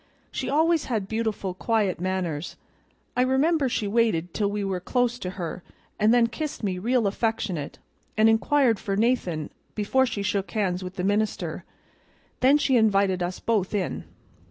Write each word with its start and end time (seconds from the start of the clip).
She 0.31 0.49
always 0.49 0.85
had 0.85 1.07
beautiful, 1.07 1.53
quiet 1.53 1.99
manners. 1.99 2.55
I 3.15 3.21
remember 3.21 3.69
she 3.69 3.87
waited 3.87 4.33
till 4.33 4.49
we 4.49 4.63
were 4.63 4.79
close 4.79 5.19
to 5.19 5.29
her, 5.37 5.61
and 5.99 6.11
then 6.11 6.25
kissed 6.25 6.63
me 6.63 6.79
real 6.79 7.05
affectionate, 7.05 7.77
and 8.17 8.27
inquired 8.27 8.79
for 8.79 8.95
Nathan 8.97 9.51
before 9.75 10.07
she 10.07 10.23
shook 10.23 10.49
hands 10.49 10.83
with 10.83 10.95
the 10.95 11.03
minister, 11.03 11.53
and 11.53 11.63
then 12.39 12.57
she 12.57 12.77
invited 12.77 13.21
us 13.21 13.39
both 13.39 13.75
in. 13.75 14.05